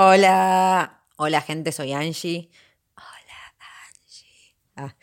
[0.00, 2.50] Hola, hola gente, soy Angie.
[2.94, 4.54] Hola Angie.
[4.76, 4.94] Ah,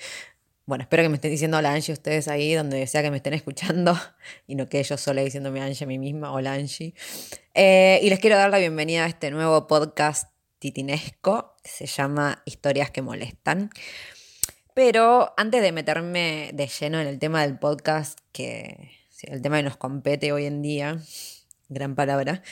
[0.66, 3.34] bueno, espero que me estén diciendo hola Angie ustedes ahí, donde sea que me estén
[3.34, 3.94] escuchando,
[4.48, 6.94] y no que yo sola diciéndome Angie a mí misma, hola Angie.
[7.54, 12.42] Eh, y les quiero dar la bienvenida a este nuevo podcast titinesco, que se llama
[12.46, 13.72] Historias que molestan.
[14.73, 18.92] Pero antes de meterme de lleno en el tema del podcast, que
[19.23, 21.02] el tema que nos compete hoy en día,
[21.68, 22.44] gran palabra,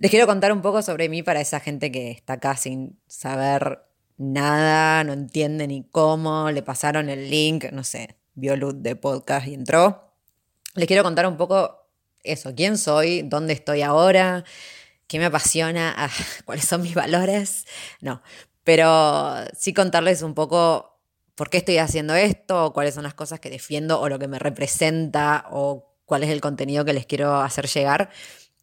[0.00, 3.84] les quiero contar un poco sobre mí para esa gente que está acá sin saber
[4.16, 9.46] nada, no entiende ni cómo, le pasaron el link, no sé, vio luz de podcast
[9.46, 10.14] y entró.
[10.74, 11.86] Les quiero contar un poco
[12.22, 14.44] eso, quién soy, dónde estoy ahora,
[15.06, 16.10] qué me apasiona, ah,
[16.46, 17.66] cuáles son mis valores.
[18.00, 18.22] No,
[18.64, 20.98] pero sí contarles un poco
[21.34, 24.38] por qué estoy haciendo esto, cuáles son las cosas que defiendo o lo que me
[24.38, 28.08] representa o cuál es el contenido que les quiero hacer llegar.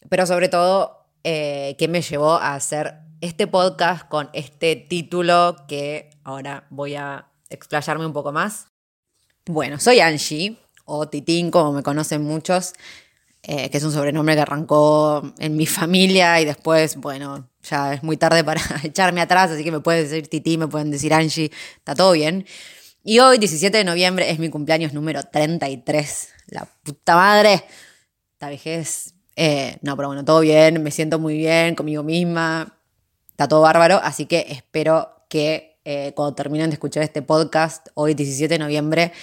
[0.09, 6.09] Pero sobre todo eh, que me llevó a hacer este podcast con este título que
[6.23, 8.67] ahora voy a explayarme un poco más.
[9.45, 12.73] Bueno, soy Angie, o Titín, como me conocen muchos,
[13.43, 18.03] eh, que es un sobrenombre que arrancó en mi familia y después, bueno, ya es
[18.03, 21.51] muy tarde para echarme atrás, así que me pueden decir Tití, me pueden decir Angie,
[21.77, 22.45] está todo bien.
[23.03, 26.27] Y hoy, 17 de noviembre, es mi cumpleaños número 33.
[26.47, 27.63] La puta madre.
[28.33, 32.75] Esta vejez eh, no, pero bueno, todo bien, me siento muy bien conmigo misma,
[33.29, 38.15] está todo bárbaro, así que espero que eh, cuando terminen de escuchar este podcast, hoy
[38.15, 39.13] 17 de noviembre,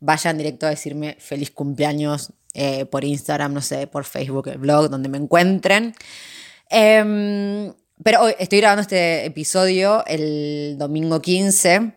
[0.00, 4.90] vayan directo a decirme feliz cumpleaños eh, por Instagram, no sé, por Facebook, el blog,
[4.90, 5.94] donde me encuentren.
[6.68, 7.72] Em,
[8.02, 11.92] pero hoy estoy grabando este episodio el domingo 15.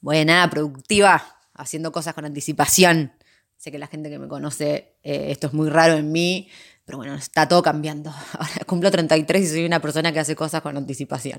[0.00, 3.12] Voy nada productiva, haciendo cosas con anticipación.
[3.58, 6.48] Sé que la gente que me conoce, esto es muy raro en mí.
[6.86, 8.10] Pero bueno, está todo cambiando.
[8.32, 11.38] Ahora cumplo 33 y soy una persona que hace cosas con anticipación.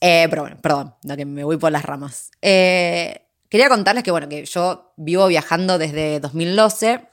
[0.00, 2.30] Eh, pero bueno, perdón, no que me voy por las ramas.
[2.42, 7.08] Eh, quería contarles que bueno, que yo vivo viajando desde 2012.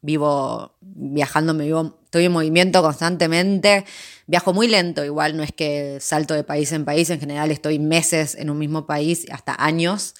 [0.00, 3.86] Vivo viajando, me vivo, estoy en movimiento constantemente.
[4.26, 7.08] Viajo muy lento, igual no es que salto de país en país.
[7.10, 10.14] En general estoy meses en un mismo país, hasta años.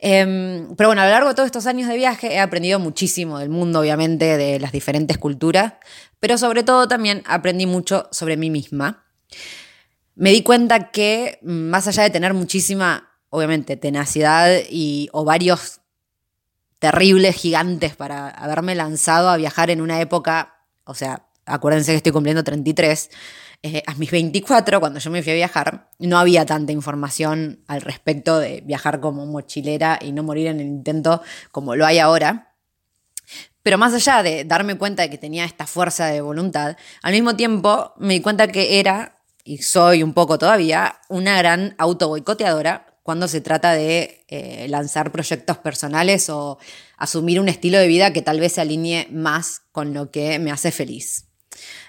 [0.00, 3.38] Em, pero bueno, a lo largo de todos estos años de viaje he aprendido muchísimo
[3.38, 5.74] del mundo, obviamente, de las diferentes culturas,
[6.20, 9.04] pero sobre todo también aprendí mucho sobre mí misma.
[10.14, 15.80] Me di cuenta que más allá de tener muchísima, obviamente, tenacidad y ovarios
[16.78, 22.12] terribles, gigantes para haberme lanzado a viajar en una época, o sea, acuérdense que estoy
[22.12, 23.10] cumpliendo 33,
[23.66, 27.80] eh, a mis 24, cuando yo me fui a viajar, no había tanta información al
[27.80, 32.54] respecto de viajar como mochilera y no morir en el intento como lo hay ahora.
[33.62, 37.36] Pero más allá de darme cuenta de que tenía esta fuerza de voluntad, al mismo
[37.36, 42.98] tiempo me di cuenta que era, y soy un poco todavía, una gran auto boicoteadora
[43.02, 46.58] cuando se trata de eh, lanzar proyectos personales o
[46.98, 50.50] asumir un estilo de vida que tal vez se alinee más con lo que me
[50.52, 51.28] hace feliz.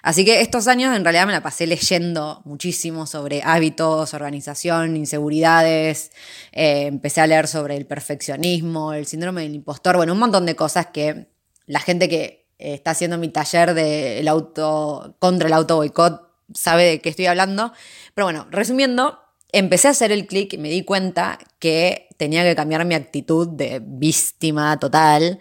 [0.01, 6.11] Así que estos años en realidad me la pasé leyendo muchísimo sobre hábitos, organización, inseguridades.
[6.51, 10.55] Eh, empecé a leer sobre el perfeccionismo, el síndrome del impostor, bueno, un montón de
[10.55, 11.27] cosas que
[11.65, 16.25] la gente que eh, está haciendo mi taller de el auto, contra el auto boicot
[16.53, 17.73] sabe de qué estoy hablando.
[18.13, 19.19] Pero bueno, resumiendo,
[19.51, 23.47] empecé a hacer el clic y me di cuenta que tenía que cambiar mi actitud
[23.47, 25.39] de víctima total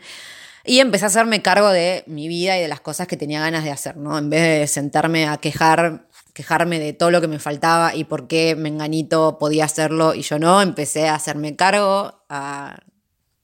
[0.64, 3.64] y empecé a hacerme cargo de mi vida y de las cosas que tenía ganas
[3.64, 4.16] de hacer, ¿no?
[4.16, 8.26] En vez de sentarme a quejar, quejarme de todo lo que me faltaba y por
[8.28, 12.78] qué Menganito podía hacerlo y yo no, empecé a hacerme cargo, a,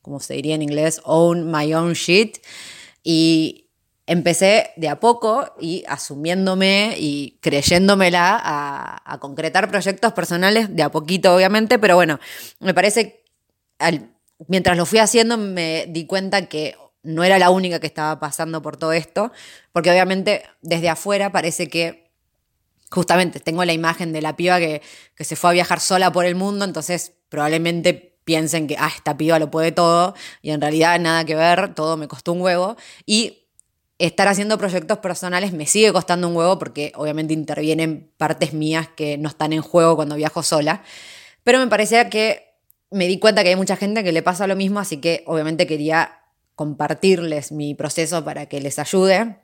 [0.00, 2.38] como se diría en inglés, own my own shit.
[3.02, 3.68] Y
[4.06, 10.90] empecé de a poco y asumiéndome y creyéndomela a, a concretar proyectos personales de a
[10.90, 12.18] poquito, obviamente, pero bueno,
[12.60, 13.24] me parece,
[13.78, 14.10] al,
[14.48, 18.62] mientras lo fui haciendo me di cuenta que no era la única que estaba pasando
[18.62, 19.32] por todo esto,
[19.72, 22.10] porque obviamente desde afuera parece que
[22.90, 24.82] justamente tengo la imagen de la piba que,
[25.14, 29.16] que se fue a viajar sola por el mundo, entonces probablemente piensen que, ah, esta
[29.16, 32.76] piba lo puede todo, y en realidad nada que ver, todo me costó un huevo.
[33.06, 33.40] Y
[33.98, 39.18] estar haciendo proyectos personales me sigue costando un huevo porque obviamente intervienen partes mías que
[39.18, 40.82] no están en juego cuando viajo sola.
[41.44, 42.54] Pero me parecía que
[42.90, 45.66] me di cuenta que hay mucha gente que le pasa lo mismo, así que obviamente
[45.66, 46.19] quería
[46.60, 49.38] compartirles mi proceso para que les ayude.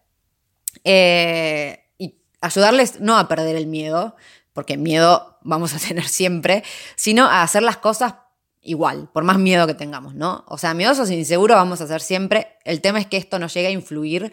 [0.84, 4.16] Eh, y ayudarles no a perder el miedo,
[4.52, 6.62] porque miedo vamos a tener siempre,
[6.94, 8.16] sino a hacer las cosas
[8.60, 10.44] igual, por más miedo que tengamos, ¿no?
[10.46, 12.48] O sea, miedosos e inseguros vamos a hacer siempre.
[12.66, 14.30] El tema es que esto no llegue a influir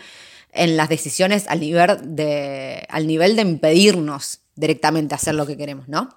[0.51, 5.88] en las decisiones al nivel de, al nivel de impedirnos directamente hacer lo que queremos,
[5.88, 6.09] ¿no?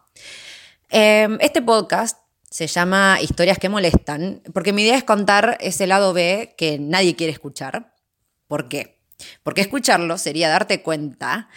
[0.89, 6.13] Em, este podcast se llama Historias que molestan, porque mi idea es contar ese lado
[6.13, 7.95] B que nadie quiere escuchar.
[8.47, 9.01] ¿Por qué?
[9.43, 11.49] Porque escucharlo sería darte cuenta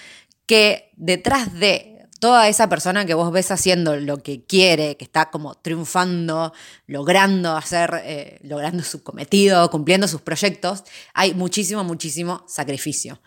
[0.45, 5.29] que detrás de toda esa persona que vos ves haciendo lo que quiere, que está
[5.29, 6.53] como triunfando,
[6.85, 10.83] logrando hacer, eh, logrando su cometido, cumpliendo sus proyectos,
[11.13, 13.21] hay muchísimo, muchísimo sacrificio.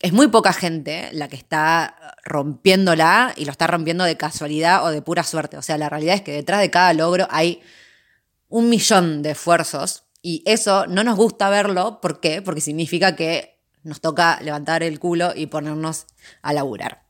[0.00, 4.90] Es muy poca gente la que está rompiéndola y lo está rompiendo de casualidad o
[4.90, 5.56] de pura suerte.
[5.56, 7.62] O sea, la realidad es que detrás de cada logro hay
[8.48, 12.00] un millón de esfuerzos y eso no nos gusta verlo.
[12.00, 12.42] ¿Por qué?
[12.42, 16.06] Porque significa que nos toca levantar el culo y ponernos
[16.42, 17.06] a laburar.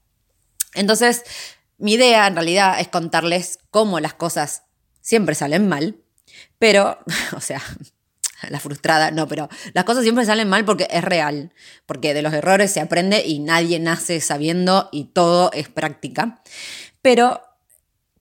[0.75, 1.25] Entonces,
[1.79, 4.63] mi idea en realidad es contarles cómo las cosas
[5.01, 5.97] siempre salen mal,
[6.59, 6.99] pero,
[7.37, 7.63] o sea,
[8.51, 11.53] la frustrada, no, pero las cosas siempre salen mal porque es real,
[11.87, 16.43] porque de los errores se aprende y nadie nace sabiendo y todo es práctica.
[17.03, 17.43] Pero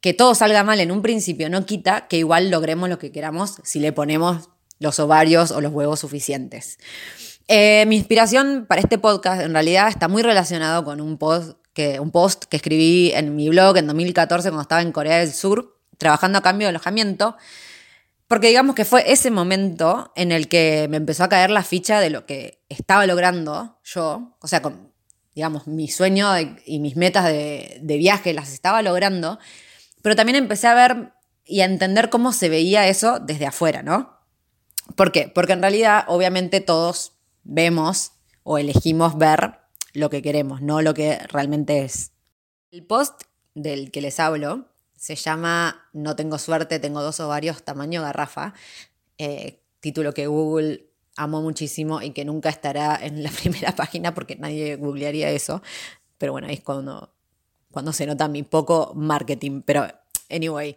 [0.01, 3.55] que todo salga mal en un principio no quita que igual logremos lo que queramos
[3.63, 6.77] si le ponemos los ovarios o los huevos suficientes.
[7.47, 11.99] Eh, mi inspiración para este podcast en realidad está muy relacionado con un post que,
[11.99, 15.77] un post que escribí en mi blog en 2014 cuando estaba en Corea del Sur,
[15.97, 17.35] trabajando a cambio de alojamiento,
[18.27, 21.99] porque digamos que fue ese momento en el que me empezó a caer la ficha
[21.99, 24.91] de lo que estaba logrando yo, o sea, con,
[25.35, 26.29] digamos, mi sueño
[26.65, 29.37] y mis metas de, de viaje las estaba logrando,
[30.01, 31.13] pero también empecé a ver
[31.45, 34.19] y a entender cómo se veía eso desde afuera, ¿no?
[34.95, 35.31] ¿Por qué?
[35.33, 37.13] Porque en realidad, obviamente, todos
[37.43, 38.13] vemos
[38.43, 39.59] o elegimos ver
[39.93, 42.11] lo que queremos, no lo que realmente es.
[42.71, 43.23] El post
[43.53, 44.67] del que les hablo
[45.05, 48.55] se llama No tengo suerte, tengo dos ovarios tamaño garrafa,
[49.19, 54.35] eh, título que Google amó muchísimo y que nunca estará en la primera página porque
[54.35, 55.61] nadie googlearía eso.
[56.17, 57.13] Pero bueno, ahí es cuando,
[57.69, 59.61] cuando se nota mi poco marketing.
[59.61, 59.85] Pero,
[60.27, 60.75] anyway,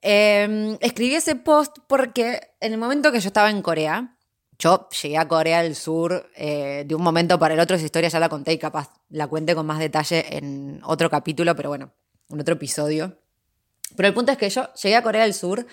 [0.00, 4.16] em, escribí ese post porque en el momento que yo estaba en Corea,
[4.58, 8.08] yo llegué a Corea del Sur eh, de un momento para el otro, esa historia
[8.08, 11.92] ya la conté y capaz la cuente con más detalle en otro capítulo, pero bueno,
[12.30, 13.18] en otro episodio.
[13.94, 15.66] Pero el punto es que yo llegué a Corea del Sur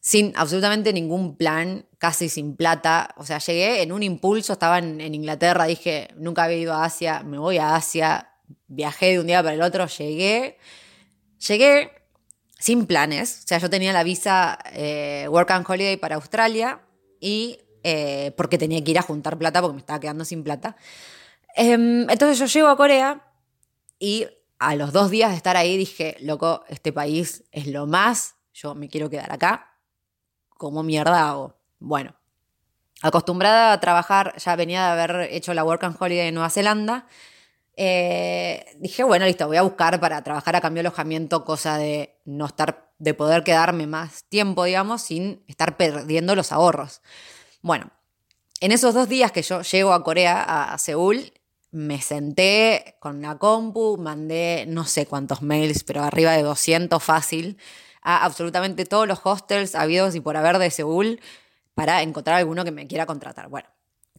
[0.00, 3.14] sin absolutamente ningún plan, casi sin plata.
[3.16, 7.22] O sea, llegué en un impulso, estaba en, Inglaterra, dije, nunca había ido a Asia,
[7.24, 8.30] me voy a Asia,
[8.68, 10.58] viajé de un día para el otro, llegué.
[11.46, 11.90] Llegué
[12.58, 16.80] sin planes, o sea, yo tenía la visa eh, Work and Holiday para Australia
[17.20, 20.76] y eh, porque tenía que ir a juntar plata porque me estaba quedando sin plata.
[21.54, 23.22] Em, entonces yo llego a Corea
[23.98, 24.26] y
[24.58, 28.74] a los dos días de estar ahí dije, loco, este país es lo más, yo
[28.74, 29.76] me quiero quedar acá,
[30.50, 31.56] ¿cómo mierda hago?
[31.78, 32.14] Bueno,
[33.02, 37.06] acostumbrada a trabajar, ya venía de haber hecho la Work and Holiday en Nueva Zelanda,
[37.80, 42.18] eh, dije, bueno, listo, voy a buscar para trabajar a cambio de alojamiento, cosa de
[42.24, 47.02] no estar, de poder quedarme más tiempo, digamos, sin estar perdiendo los ahorros.
[47.62, 47.92] Bueno,
[48.60, 51.32] en esos dos días que yo llego a Corea, a Seúl,
[51.78, 57.56] me senté con una compu, mandé no sé cuántos mails, pero arriba de 200 fácil,
[58.02, 61.20] a absolutamente todos los hostels habidos y por haber de Seúl
[61.74, 63.48] para encontrar alguno que me quiera contratar.
[63.48, 63.68] Bueno,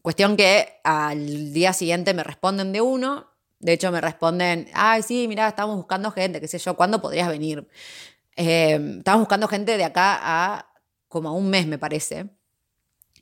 [0.02, 3.28] cuestión que al día siguiente me responden de uno,
[3.60, 7.28] de hecho me responden, ay, sí, mira, estamos buscando gente, qué sé yo, ¿cuándo podrías
[7.28, 7.68] venir?
[8.38, 10.72] Eh, estamos buscando gente de acá a
[11.10, 12.30] como un mes, me parece.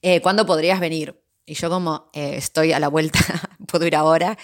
[0.04, 1.20] Eh, ¿cuándo podrías venir?
[1.48, 3.20] Y yo como, eh, estoy a la vuelta,
[3.68, 4.38] puedo ir ahora.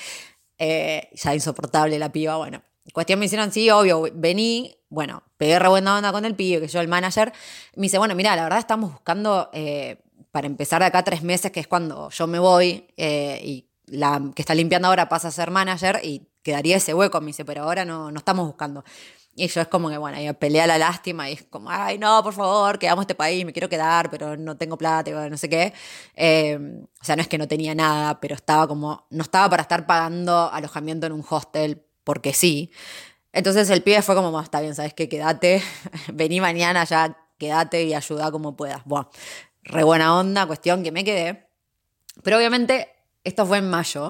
[0.58, 2.64] Eh, ya insoportable la piba, bueno.
[2.92, 4.76] Cuestión me hicieron, sí, obvio, vení.
[4.90, 7.32] Bueno, pegué re buena onda con el pibe, que yo el manager.
[7.76, 9.52] Me dice, bueno, mira, la verdad estamos buscando
[10.34, 14.20] para empezar de acá tres meses, que es cuando yo me voy eh, y la
[14.36, 17.22] que está limpiando ahora pasa a ser manager y quedaría ese hueco.
[17.22, 18.84] Me dice, pero ahora no, no estamos buscando.
[19.36, 22.22] Y yo es como que, bueno, yo pelea la lástima y es como, ay, no,
[22.22, 25.74] por favor, quedamos este país, me quiero quedar, pero no tengo plata, no sé qué.
[26.16, 26.60] Eh,
[27.02, 29.88] o sea, no es que no tenía nada, pero estaba como, no estaba para estar
[29.88, 32.72] pagando alojamiento en un hostel porque sí.
[33.32, 35.10] Entonces el pibe fue como, está bien, ¿sabes qué?
[35.10, 35.64] Quédate,
[36.14, 38.84] vení mañana ya, quédate y ayuda como puedas.
[38.86, 39.10] Bueno,
[39.64, 41.48] re buena onda, cuestión que me quedé.
[42.22, 42.90] Pero obviamente
[43.24, 44.10] esto fue en mayo.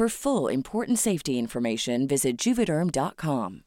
[0.00, 3.64] For full important safety information, visit juvederm.com.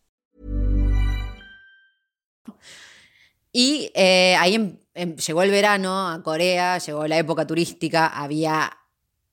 [3.52, 8.76] Y ahí llegó el verano a Corea, llegó la época turística, había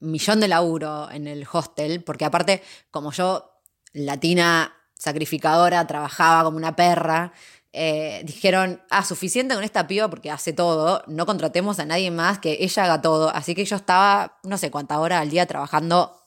[0.00, 3.50] millón de laburo en el hostel, porque aparte, como yo,
[3.94, 7.32] latina sacrificadora, trabajaba como una perra,
[7.72, 12.40] eh, dijeron, ah, suficiente con esta piba porque hace todo, no contratemos a nadie más
[12.40, 13.34] que ella haga todo.
[13.34, 16.19] Así que yo estaba, no sé cuántas horas al día trabajando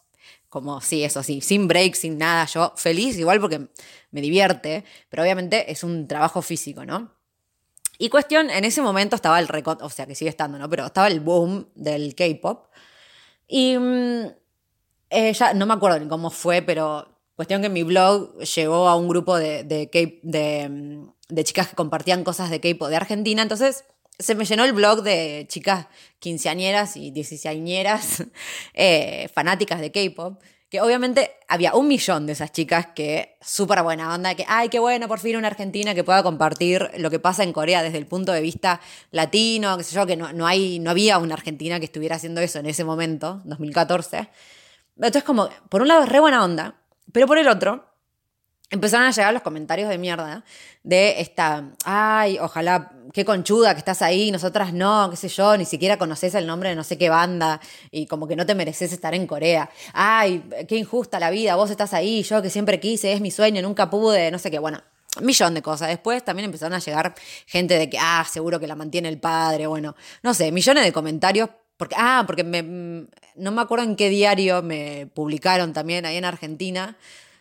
[0.54, 3.70] como, sí, eso sí, sin break, sin nada, yo feliz igual porque
[4.12, 7.12] me divierte, pero obviamente es un trabajo físico, ¿no?
[7.98, 10.70] Y cuestión, en ese momento estaba el récord, o sea que sigue estando, ¿no?
[10.70, 12.68] Pero estaba el boom del K-pop.
[13.48, 14.26] Y mm,
[15.10, 19.08] eh, no me acuerdo ni cómo fue, pero cuestión que mi blog llegó a un
[19.08, 23.42] grupo de, de, mm, de chicas que compartían cosas de K-pop de Argentina.
[23.42, 23.86] Entonces
[24.20, 25.88] se me llenó el blog de chicas
[26.20, 28.24] quinceañeras y dieciséñeras
[28.74, 30.42] eh, fanáticas de K-pop.
[30.70, 34.80] Que obviamente había un millón de esas chicas que súper buena onda, que, ay, qué
[34.80, 38.08] bueno, por fin una argentina que pueda compartir lo que pasa en Corea desde el
[38.08, 41.78] punto de vista latino, qué sé yo, que no, no, hay, no había una argentina
[41.78, 44.30] que estuviera haciendo eso en ese momento, 2014.
[44.96, 47.93] Entonces, como, por un lado es re buena onda, pero por el otro,
[48.74, 50.44] empezaron a llegar los comentarios de mierda
[50.82, 55.66] de esta, ay, ojalá, qué conchuda que estás ahí, nosotras no, qué sé yo, ni
[55.66, 57.62] siquiera conoces el nombre de no sé qué banda
[57.92, 59.70] y como que no te mereces estar en Corea.
[59.94, 63.62] Ay, qué injusta la vida, vos estás ahí, yo que siempre quise, es mi sueño,
[63.62, 64.82] nunca pude, no sé qué, bueno.
[65.22, 65.90] Millón de cosas.
[65.90, 67.14] Después también empezaron a llegar
[67.46, 70.92] gente de que, ah, seguro que la mantiene el padre, bueno, no sé, millones de
[70.92, 72.64] comentarios porque, ah, porque me,
[73.36, 76.98] no me acuerdo en qué diario me publicaron también ahí en Argentina.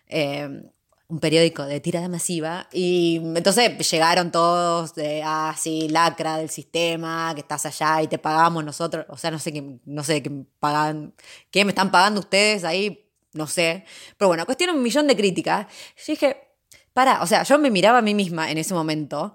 [0.08, 0.64] Eh,
[1.12, 2.68] un periódico de tirada masiva.
[2.72, 5.54] Y entonces llegaron todos de, ah,
[5.90, 9.04] lacra del sistema, que estás allá y te pagamos nosotros.
[9.10, 11.12] O sea, no sé qué, no sé qué pagan,
[11.50, 13.84] qué me están pagando ustedes ahí, no sé.
[14.16, 15.66] Pero bueno, cuestión un millón de críticas.
[15.98, 16.48] Yo dije,
[16.94, 19.34] para, o sea, yo me miraba a mí misma en ese momento,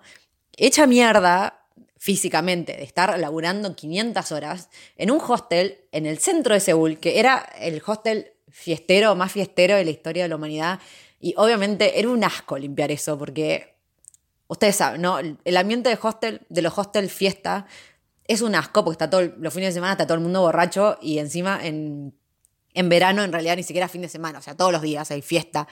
[0.54, 1.64] hecha mierda
[2.00, 7.20] físicamente, de estar laburando 500 horas en un hostel en el centro de Seúl, que
[7.20, 10.80] era el hostel fiestero, más fiestero de la historia de la humanidad.
[11.20, 13.76] Y obviamente era un asco limpiar eso, porque
[14.48, 15.20] ustedes saben, ¿no?
[15.20, 17.66] El ambiente de hostel, de los hostels fiesta,
[18.26, 20.98] es un asco, porque está todo, los fines de semana está todo el mundo borracho
[21.02, 22.14] y encima en,
[22.74, 25.22] en verano en realidad ni siquiera fin de semana, o sea, todos los días hay
[25.22, 25.68] fiesta.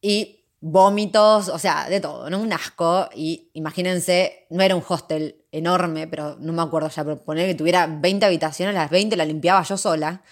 [0.00, 2.40] Y vómitos, o sea, de todo, ¿no?
[2.40, 3.10] Un asco.
[3.14, 7.54] Y imagínense, no era un hostel enorme, pero no me acuerdo ya, pero poner que
[7.54, 10.22] tuviera 20 habitaciones, las 20 las limpiaba yo sola.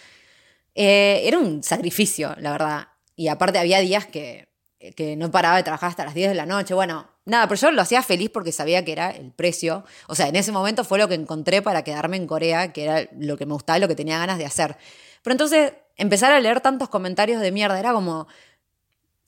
[0.74, 2.88] Eh, era un sacrificio, la verdad.
[3.16, 4.48] Y aparte había días que,
[4.96, 6.74] que no paraba de trabajar hasta las 10 de la noche.
[6.74, 9.84] Bueno, nada, pero yo lo hacía feliz porque sabía que era el precio.
[10.08, 13.08] O sea, en ese momento fue lo que encontré para quedarme en Corea, que era
[13.18, 14.76] lo que me gustaba y lo que tenía ganas de hacer.
[15.22, 18.26] Pero entonces, empezar a leer tantos comentarios de mierda era como,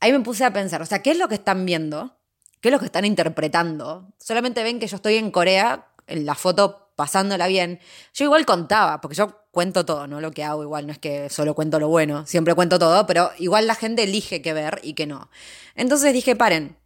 [0.01, 2.17] ahí me puse a pensar, o sea, ¿qué es lo que están viendo?
[2.61, 4.13] ¿Qué es lo que están interpretando?
[4.19, 7.81] Solamente ven que yo estoy en Corea, en la foto pasándola bien.
[8.13, 10.21] Yo igual contaba, porque yo cuento todo, ¿no?
[10.21, 13.31] Lo que hago igual, no es que solo cuento lo bueno, siempre cuento todo, pero
[13.39, 15.31] igual la gente elige qué ver y qué no.
[15.75, 16.77] Entonces dije, paren,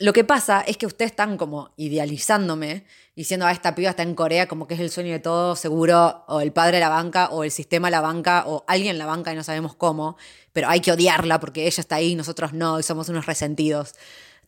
[0.00, 2.84] lo que pasa es que ustedes están como idealizándome,
[3.16, 6.24] diciendo, ah, esta piba está en Corea como que es el sueño de todo, seguro,
[6.28, 9.06] o el padre de la banca, o el sistema de la banca, o alguien la
[9.06, 10.16] banca y no sabemos cómo,
[10.52, 13.94] pero hay que odiarla porque ella está ahí nosotros no, y somos unos resentidos.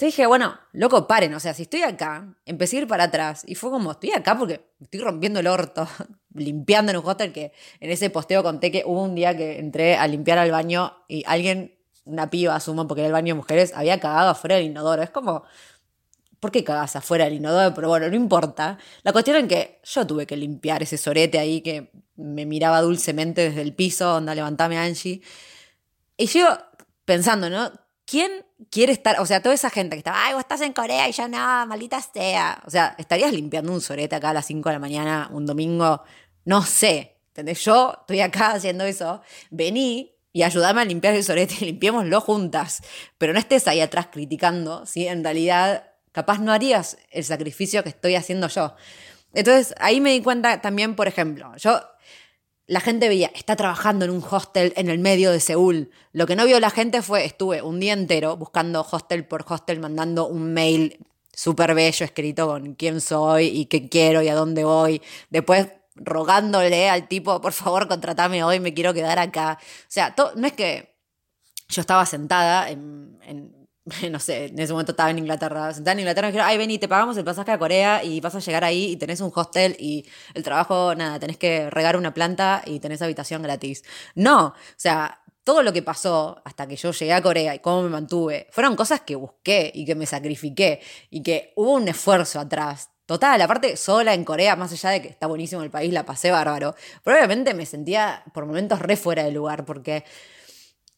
[0.00, 3.45] Entonces dije, bueno, loco, paren, o sea, si estoy acá, empecé a ir para atrás,
[3.47, 5.87] y fue como, estoy acá porque estoy rompiendo el orto,
[6.35, 9.97] limpiando en un hotel que en ese posteo conté que hubo un día que entré
[9.97, 13.75] a limpiar al baño y alguien una piba, asumo, porque era el baño de mujeres,
[13.75, 15.02] había cagado afuera del inodoro.
[15.02, 15.45] Es como,
[16.40, 17.75] ¿por qué cagas afuera del inodoro?
[17.75, 18.78] Pero bueno, no importa.
[19.02, 23.42] La cuestión es que yo tuve que limpiar ese sorete ahí que me miraba dulcemente
[23.42, 25.20] desde el piso, onda, levantame Angie.
[26.16, 26.46] Y yo
[27.05, 27.70] pensando, ¿no?
[28.07, 29.20] ¿Quién quiere estar?
[29.20, 31.66] O sea, toda esa gente que estaba, ay, vos estás en Corea y ya nada,
[31.66, 32.62] maldita sea.
[32.66, 36.03] O sea, ¿estarías limpiando un sorete acá a las 5 de la mañana, un domingo?
[36.44, 37.16] No sé.
[37.29, 37.64] ¿Entendés?
[37.64, 39.23] Yo estoy acá haciendo eso.
[39.51, 42.83] Vení, y ayúdame a limpiar el sorete limpiémoslo juntas.
[43.18, 45.07] Pero no estés ahí atrás criticando, ¿sí?
[45.07, 48.75] En realidad, capaz no harías el sacrificio que estoy haciendo yo.
[49.33, 51.81] Entonces, ahí me di cuenta también, por ejemplo, yo,
[52.70, 55.90] la gente veía, está trabajando en un hostel en el medio de Seúl.
[56.12, 59.80] Lo que no vio la gente fue, estuve un día entero buscando hostel por hostel,
[59.80, 64.62] mandando un mail súper bello escrito con quién soy y qué quiero y a dónde
[64.62, 65.02] voy.
[65.30, 69.59] Después rogándole al tipo, por favor, contratame hoy, me quiero quedar acá.
[69.61, 70.94] O sea, no es que
[71.66, 73.60] yo estaba sentada en,
[74.11, 76.79] no sé, en ese momento estaba en Inglaterra, sentada en Inglaterra me dijeron, ay, vení,
[76.79, 79.77] te pagamos el pasaje a Corea y vas a llegar ahí y tenés un hostel
[79.79, 83.83] y el trabajo, nada, tenés que regar una planta y tenés habitación gratis.
[84.14, 87.83] No, o sea, todo lo que pasó hasta que yo llegué a Corea y cómo
[87.83, 92.38] me mantuve, fueron cosas que busqué y que me sacrifiqué y que hubo un esfuerzo
[92.40, 96.07] atrás Total, aparte sola en Corea, más allá de que está buenísimo el país, la
[96.07, 96.77] pasé bárbaro.
[97.03, 100.05] Pero obviamente me sentía por momentos re fuera de lugar, porque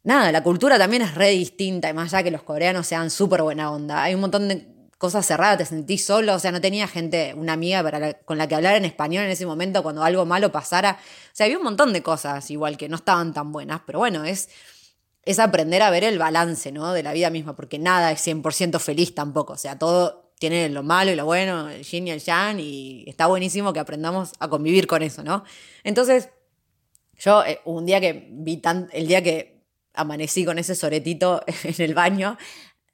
[0.05, 3.43] nada, la cultura también es re distinta, y más allá que los coreanos sean súper
[3.43, 4.03] buena onda.
[4.03, 4.67] Hay un montón de
[4.99, 8.47] cosas cerradas, te sentís solo, o sea, no tenía gente, una amiga para con la
[8.47, 10.99] que hablar en español en ese momento cuando algo malo pasara.
[11.01, 14.25] O sea, había un montón de cosas igual que no estaban tan buenas, pero bueno,
[14.25, 14.49] es,
[15.25, 16.93] es aprender a ver el balance, ¿no?
[16.93, 20.83] De la vida misma, porque nada es 100% feliz tampoco, o sea, todo tiene lo
[20.85, 24.49] malo y lo bueno, el yin y el yang, y está buenísimo que aprendamos a
[24.49, 25.45] convivir con eso, ¿no?
[25.85, 26.31] Entonces,
[27.17, 29.52] yo eh, un día que vi tan, el día que
[29.95, 32.39] amanecí con ese soretito en el baño,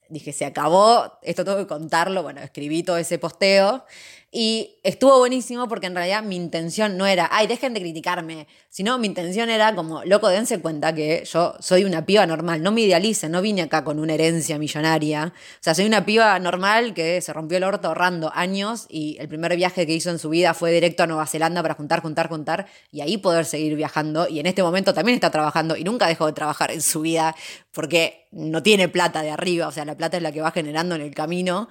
[0.08, 3.84] dije, se acabó, esto tengo que contarlo, bueno, escribí todo ese posteo
[4.30, 8.98] y estuvo buenísimo porque en realidad mi intención no era, ay, dejen de criticarme, sino
[8.98, 12.82] mi intención era como, loco, dense cuenta que yo soy una piba normal, no me
[12.82, 15.32] idealicen, no vine acá con una herencia millonaria.
[15.34, 19.28] O sea, soy una piba normal que se rompió el orto ahorrando años y el
[19.28, 22.28] primer viaje que hizo en su vida fue directo a Nueva Zelanda para juntar, juntar,
[22.28, 24.28] juntar y ahí poder seguir viajando.
[24.28, 27.34] Y en este momento también está trabajando y nunca dejó de trabajar en su vida
[27.72, 30.94] porque no tiene plata de arriba, o sea, la plata es la que va generando
[30.94, 31.68] en el camino.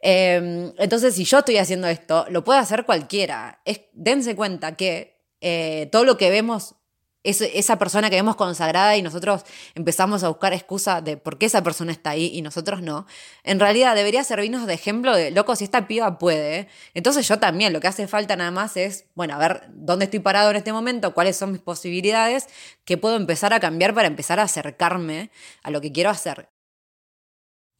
[0.00, 3.60] Em, entonces, si yo estoy haciendo esto, lo puede hacer cualquiera.
[3.92, 6.74] Dense cuenta que eh, todo lo que vemos
[7.22, 11.46] es esa persona que vemos consagrada y nosotros empezamos a buscar excusa de por qué
[11.46, 13.06] esa persona está ahí y nosotros no,
[13.44, 17.72] en realidad debería servirnos de ejemplo de, loco, si esta piba puede, entonces yo también,
[17.72, 20.72] lo que hace falta nada más es, bueno, a ver dónde estoy parado en este
[20.72, 22.46] momento, cuáles son mis posibilidades,
[22.84, 25.30] qué puedo empezar a cambiar para empezar a acercarme
[25.62, 26.48] a lo que quiero hacer.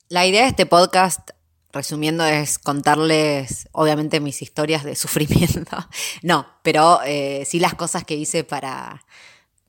[0.09, 1.31] La idea de este podcast,
[1.73, 5.77] resumiendo, es contarles, obviamente, mis historias de sufrimiento.
[6.23, 9.05] No, pero eh, sí las cosas que hice para,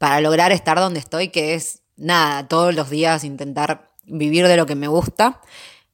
[0.02, 4.66] para lograr estar donde estoy, que es nada, todos los días intentar vivir de lo
[4.66, 5.40] que me gusta.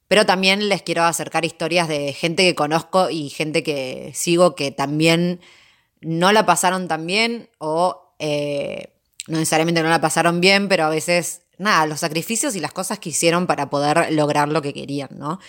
[0.08, 4.72] Pero también les quiero acercar historias de gente que conozco y gente que sigo que
[4.72, 5.42] también
[6.00, 8.94] no la pasaron tan bien o eh,
[9.28, 13.00] no necesariamente no la pasaron bien, pero a veces, nada, los sacrificios y las cosas
[13.00, 15.42] que hicieron para poder lograr lo que querían, ¿no?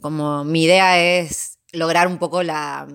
[0.00, 2.88] Como mi idea es lograr un poco la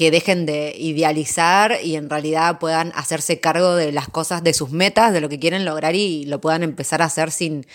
[0.00, 4.70] que dejen de idealizar y en realidad puedan hacerse cargo de las cosas, de sus
[4.70, 7.66] metas, de lo que quieren lograr y lo puedan empezar a hacer sin,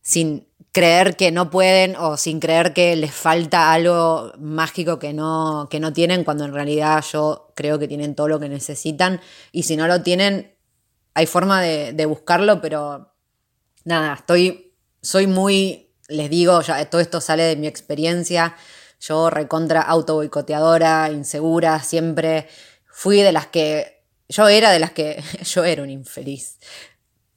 [0.00, 5.68] sin creer que no pueden o sin creer que les falta algo mágico que no,
[5.70, 9.20] que no tienen, cuando en realidad yo creo que tienen todo lo que necesitan.
[9.52, 10.56] Y si no lo tienen,
[11.12, 13.12] hay forma de, de buscarlo, pero
[13.84, 18.56] nada, estoy, soy muy, les digo, ya todo esto sale de mi experiencia,
[19.00, 22.48] yo recontra auto boicoteadora, insegura, siempre
[22.86, 26.58] fui de las que, yo era de las que, yo era un infeliz,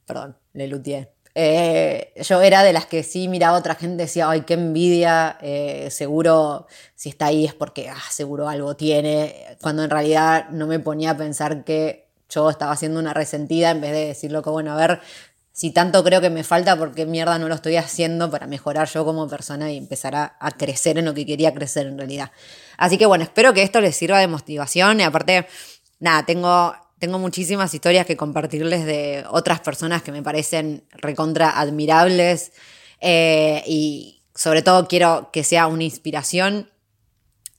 [0.06, 4.06] perdón, le luteé eh, yo era de las que sí miraba a otra gente y
[4.06, 9.56] decía, ay, qué envidia, eh, seguro si está ahí es porque ah, seguro algo tiene,
[9.62, 13.80] cuando en realidad no me ponía a pensar que yo estaba haciendo una resentida en
[13.80, 15.00] vez de decirlo que, bueno, a ver,
[15.62, 18.88] si tanto creo que me falta, ¿por qué mierda no lo estoy haciendo para mejorar
[18.88, 22.32] yo como persona y empezar a, a crecer en lo que quería crecer en realidad?
[22.78, 25.46] Así que bueno, espero que esto les sirva de motivación y aparte,
[26.00, 32.50] nada, tengo tengo muchísimas historias que compartirles de otras personas que me parecen recontra admirables
[33.00, 36.70] eh, y sobre todo quiero que sea una inspiración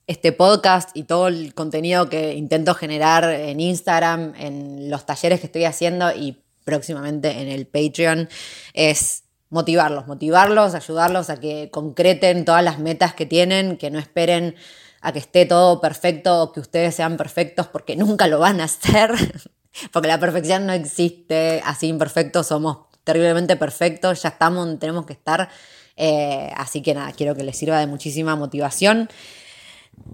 [0.08, 5.46] este podcast y todo el contenido que intento generar en Instagram, en los talleres que
[5.46, 8.30] estoy haciendo y próximamente en el Patreon
[8.73, 14.56] es motivarlos, motivarlos, ayudarlos a que concreten todas las metas que tienen, que no esperen
[15.02, 18.63] a que esté todo perfecto o que ustedes sean perfectos porque nunca lo van a
[18.63, 19.12] hacer,
[19.91, 25.49] porque la perfección no existe, así imperfectos somos terriblemente perfectos, ya estamos, tenemos que estar.
[25.95, 29.10] Eh, así que nada, quiero que les sirva de muchísima motivación.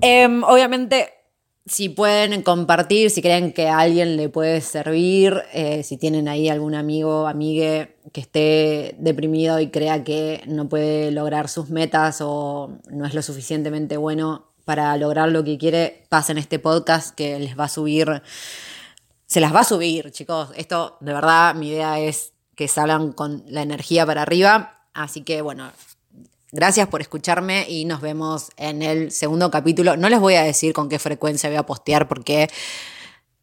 [0.02, 1.14] Em, obviamente,
[1.66, 6.50] si pueden compartir, si creen que a alguien le puede servir, eh, si tienen ahí
[6.50, 12.80] algún amigo, amigue que esté deprimido y crea que no puede lograr sus metas o
[12.90, 17.58] no es lo suficientemente bueno para lograr lo que quiere, pasen este podcast que les
[17.58, 18.22] va a subir,
[19.26, 20.50] se las va a subir, chicos.
[20.56, 24.86] Esto, de verdad, mi idea es que salgan con la energía para arriba.
[24.94, 25.72] Así que, bueno,
[26.52, 29.98] gracias por escucharme y nos vemos en el segundo capítulo.
[29.98, 32.48] No les voy a decir con qué frecuencia voy a postear porque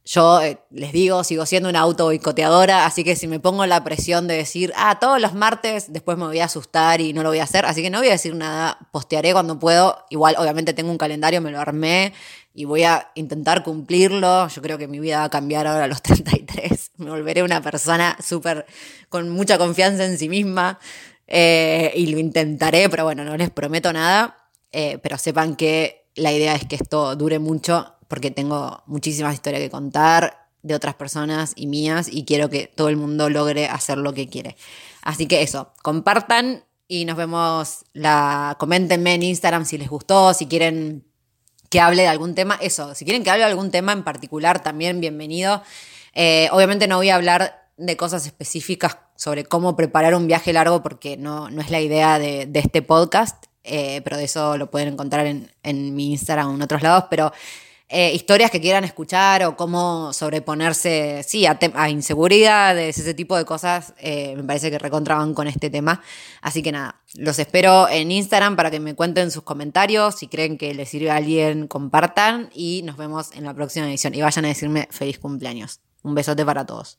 [0.06, 3.82] yo eh, les digo, sigo siendo una auto boicoteadora, así que si me pongo la
[3.82, 7.30] presión de decir, ah, todos los martes, después me voy a asustar y no lo
[7.30, 9.98] voy a hacer, así que no voy a decir nada, postearé cuando puedo.
[10.10, 12.12] Igual, obviamente tengo un calendario, me lo armé
[12.54, 14.46] y voy a intentar cumplirlo.
[14.46, 16.92] Yo creo que mi vida va a cambiar ahora a los 33.
[16.98, 18.64] Me volveré una persona súper,
[19.08, 20.78] con mucha confianza en sí misma
[21.26, 26.32] eh, y lo intentaré, pero bueno, no les prometo nada, eh, pero sepan que la
[26.32, 31.52] idea es que esto dure mucho porque tengo muchísimas historias que contar de otras personas
[31.56, 34.56] y mías y quiero que todo el mundo logre hacer lo que quiere.
[35.02, 40.46] Así que eso, compartan y nos vemos, la, coméntenme en Instagram si les gustó, si
[40.46, 41.04] quieren
[41.70, 44.62] que hable de algún tema, eso, si quieren que hable de algún tema en particular
[44.62, 45.62] también bienvenido.
[46.14, 50.82] Eh, obviamente no voy a hablar de cosas específicas sobre cómo preparar un viaje largo
[50.82, 54.70] porque no, no es la idea de, de este podcast, eh, pero de eso lo
[54.70, 57.32] pueden encontrar en, en mi Instagram o en otros lados, pero
[57.88, 63.44] eh, historias que quieran escuchar o cómo sobreponerse, sí, a, a inseguridades, ese tipo de
[63.44, 66.02] cosas, eh, me parece que recontraban con este tema.
[66.40, 70.16] Así que nada, los espero en Instagram para que me cuenten sus comentarios.
[70.16, 74.16] Si creen que les sirve a alguien, compartan y nos vemos en la próxima edición.
[74.16, 75.80] Y vayan a decirme feliz cumpleaños.
[76.02, 76.98] Un besote para todos.